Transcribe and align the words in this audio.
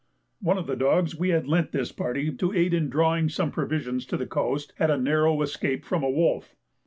One 0.39 0.57
of 0.57 0.65
the 0.65 0.75
dogs 0.75 1.15
we 1.15 1.29
had 1.29 1.47
lent 1.47 1.73
this 1.73 1.91
party 1.91 2.31
to 2.33 2.53
aid 2.53 2.73
in 2.73 2.89
drawing 2.89 3.29
some 3.29 3.51
provisions 3.51 4.03
to 4.07 4.17
the 4.17 4.25
coast 4.25 4.73
had 4.77 4.89
a 4.89 4.97
narrow 4.97 5.43
escape 5.43 5.85
from 5.85 6.01
a 6.03 6.09
wolf. 6.09 6.55